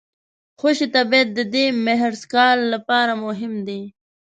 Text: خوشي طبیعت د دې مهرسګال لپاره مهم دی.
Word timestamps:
خوشي 0.59 0.87
طبیعت 0.95 1.27
د 1.37 1.39
دې 1.53 1.65
مهرسګال 1.87 2.57
لپاره 2.73 3.13
مهم 3.25 3.53
دی. 3.67 3.81